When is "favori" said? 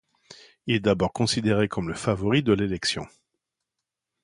1.93-2.41